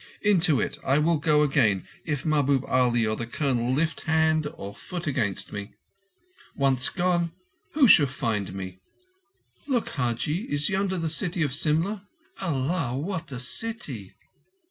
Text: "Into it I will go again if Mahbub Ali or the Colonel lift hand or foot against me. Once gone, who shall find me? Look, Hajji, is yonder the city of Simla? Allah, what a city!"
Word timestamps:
"Into 0.23 0.59
it 0.59 0.79
I 0.83 0.97
will 0.97 1.17
go 1.17 1.43
again 1.43 1.87
if 2.05 2.25
Mahbub 2.25 2.65
Ali 2.65 3.05
or 3.05 3.15
the 3.15 3.27
Colonel 3.27 3.71
lift 3.71 4.01
hand 4.01 4.47
or 4.55 4.73
foot 4.73 5.05
against 5.05 5.53
me. 5.53 5.75
Once 6.55 6.89
gone, 6.89 7.33
who 7.75 7.87
shall 7.87 8.07
find 8.07 8.51
me? 8.55 8.79
Look, 9.67 9.89
Hajji, 9.89 10.45
is 10.51 10.69
yonder 10.71 10.97
the 10.97 11.07
city 11.07 11.43
of 11.43 11.53
Simla? 11.53 12.07
Allah, 12.41 12.97
what 12.97 13.31
a 13.31 13.39
city!" 13.39 14.15